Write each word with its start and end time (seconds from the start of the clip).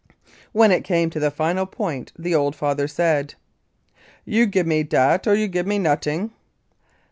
When 0.51 0.71
it 0.71 0.83
came 0.83 1.11
to 1.11 1.19
the 1.19 1.29
final 1.29 1.67
point 1.67 2.11
the 2.17 2.33
old 2.33 2.55
father 2.55 2.87
said, 2.87 3.35
"You 4.25 4.47
give 4.47 4.65
me 4.65 4.81
dat, 4.81 5.27
or 5.27 5.35
you 5.35 5.47
give 5.47 5.67
me 5.67 5.77
not'ing." 5.77 6.31